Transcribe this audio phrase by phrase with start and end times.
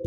[0.00, 0.06] こ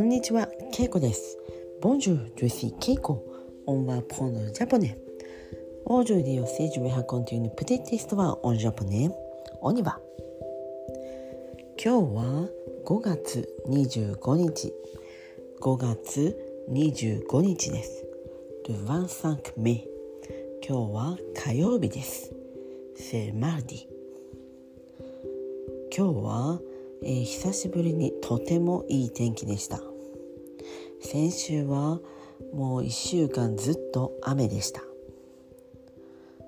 [0.00, 1.38] んにちは、ケイコです。
[1.80, 3.22] Bonjour, je suis Keiko.
[3.66, 4.98] On va prendre le japonais.
[5.84, 9.10] Aujourd'hui aussi, je vais raconter une petite histoire en japonais.
[9.62, 10.00] On y va.
[11.76, 12.48] 今日は
[12.84, 14.72] 5月25日。
[15.60, 16.36] 5月
[16.68, 18.04] 25日です。
[18.68, 19.86] Le 25 mai。
[20.68, 22.32] 今日は火曜日です。
[22.96, 23.97] C'est mardi。
[25.98, 26.60] 今日は、
[27.02, 29.80] えー久しぶりにとてもいい天気でした。
[31.00, 31.98] 先週は
[32.54, 34.80] もう1週間ずっと雨でした。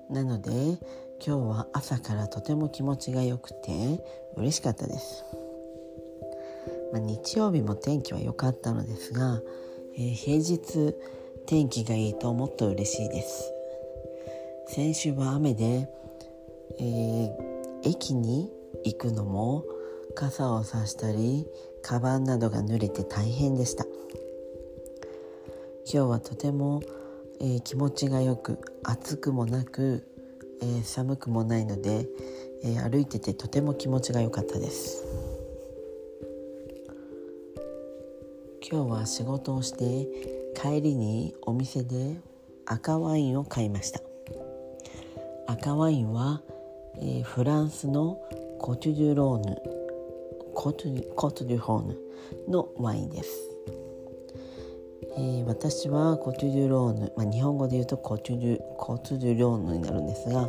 [0.09, 0.79] なので今
[1.19, 4.01] 日は朝からとても気持ちが良くて
[4.37, 5.25] 嬉しかったです、
[6.93, 9.41] まあ、日曜日も天気は良かったのですが、
[9.97, 10.95] えー平日
[11.45, 13.51] 天気がいいともっと嬉しいです。
[14.67, 15.89] 先週は雨で、
[16.79, 17.51] えー
[17.83, 18.49] 駅に
[18.83, 19.63] 行くのも
[20.15, 21.47] 傘をさしたり
[21.81, 23.85] カバンなどが濡れて大変でした。
[25.91, 26.81] 今日はとても、
[27.39, 30.07] えー気持ちがよく暑くもなく、
[30.61, 32.07] えー寒くもないので、
[32.63, 35.03] えー歩いててとても気持ちが良かったです。
[38.69, 40.07] 今日は仕事をして
[40.55, 42.15] 帰りにお店で
[42.65, 43.99] 赤ワインを買いました。
[45.47, 46.41] 赤ワインは、
[46.97, 48.21] えーフランスの
[48.61, 49.57] コトゥ・デュ・ローヌ
[50.53, 51.97] Côtes Côtes du Rhône
[52.47, 53.57] のワインです。
[55.17, 60.47] えー私はコトゥ・デュ・ローヌ、まあ、日本語で言うとコトゥ・デュコトゥ・デュ・ローヌになるんですが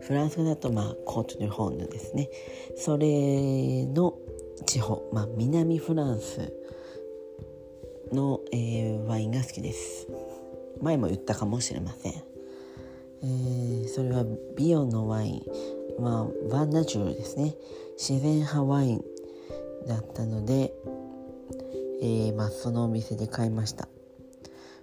[0.00, 2.28] フランス語だと、まあ、 Côtes du Rhône ですね。
[2.76, 4.18] それの
[4.66, 6.52] 地方、まあ、南フランス
[8.12, 10.06] の、えーワインが好きです。
[10.82, 12.12] 前も言ったかもしれません、
[13.22, 14.26] えーそれは
[14.58, 15.42] ビオのワイン、
[15.98, 17.54] まあ、バンナチュールですね。
[17.96, 19.04] 自然派ワイン
[19.86, 20.72] だったので、
[22.02, 23.88] えーまあ、そのお店で買いました。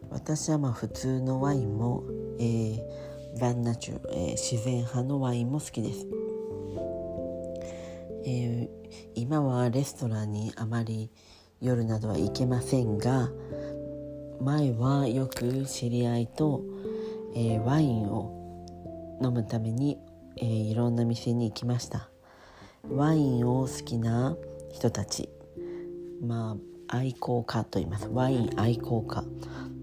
[0.10, 2.04] 私はまあ普通のワインも、
[2.40, 6.06] えーバンナチュール、えー自然派のワインも好きです、
[8.26, 8.70] えー
[9.16, 11.10] 今はレストランにあまり
[11.60, 13.32] 夜などは行けませんが
[14.40, 16.62] 前はよく知り合いと、
[17.36, 19.98] えーワインを飲むために、
[20.38, 22.10] えーいろんな店に行きました。
[22.90, 24.36] ワインを好きな
[24.72, 25.30] 人たち。
[26.22, 26.58] ま
[26.90, 28.08] あ愛好家と言います。
[28.08, 29.24] ワイン愛好家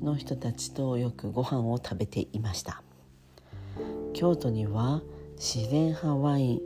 [0.02, 2.82] の人たちとよくご飯を食べていました。
[4.12, 5.02] 京都には
[5.36, 6.60] 自然派ワイン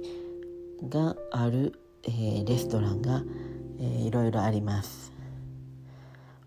[0.89, 3.23] がある、えーレストランが、
[3.78, 5.12] えーいろいろあります。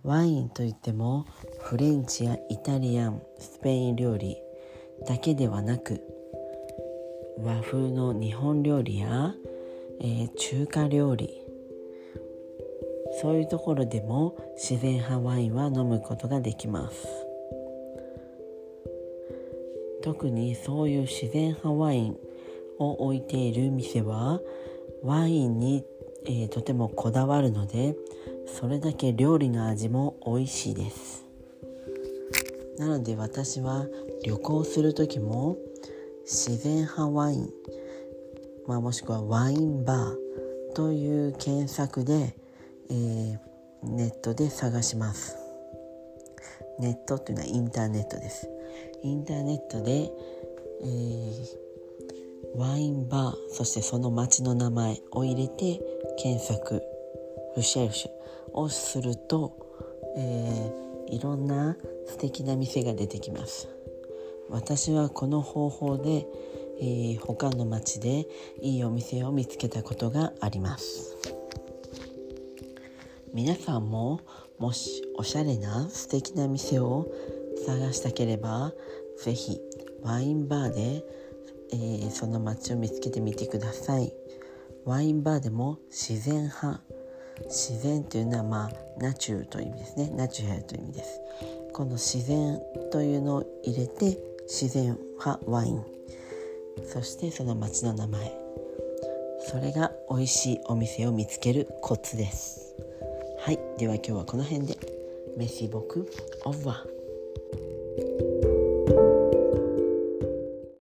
[0.03, 1.26] ワインといっても
[1.59, 4.38] フレンチやイタリアンスペイン料理
[5.06, 6.02] だけではなく
[7.40, 9.36] 和風の日本料理や、
[10.00, 11.42] えー中華料理。
[13.22, 17.08] そういうところでも自然派ワインは飲むことができます。
[20.02, 22.18] 特にそういう自然派ワイン
[22.80, 24.40] を置いている店は
[25.03, 25.84] ワインに、
[26.26, 27.96] えーとてもこだわるので
[28.47, 31.26] それだけ料理の味も美味しいです。
[32.78, 33.88] なので私は
[34.24, 35.58] 旅行する時も
[36.30, 37.50] 自然派ワイン、
[38.68, 42.36] まあ、もしくはワインバーという検索で、
[42.90, 43.40] えー
[43.84, 45.38] ネットで探します。
[46.80, 48.50] ネットというのはインターネットです。
[49.04, 50.12] インターネットで、
[50.82, 51.68] えー
[52.56, 55.80] ワインバーそしてその町の名前を入れて
[56.18, 56.82] 検索
[57.56, 58.12] ルシェルシュ
[58.54, 59.56] をすると、
[60.18, 63.70] えーいろんな素敵な店が出てきます。
[64.50, 66.25] 私はこの方法で、
[66.80, 68.28] えー他の町で
[68.62, 71.16] いいお店を見つけたことがあります。
[73.34, 74.22] 皆さんも
[74.58, 77.08] もしおしゃれな素敵な店を
[77.66, 78.74] 探したければ
[79.24, 79.59] ぜひ
[80.02, 81.03] ワインバーで、
[81.74, 84.14] えーその街を見つけてみてください。
[84.85, 86.82] ワインバーでも自然派。
[87.46, 90.09] 自然というのはまあナチュールという意味ですね。
[90.16, 91.22] ナチュラルという意味です。
[91.73, 92.59] この自然
[92.91, 94.17] というのを入れて
[94.47, 95.84] 自然派ワイン。
[96.85, 98.32] そしてその町の名前。
[99.40, 102.76] それが美味しいお店を見つけるコツです。
[103.40, 103.59] はい。
[103.78, 104.78] では今日はこの辺で。
[105.38, 106.09] メシボク。
[106.46, 106.97] オーバー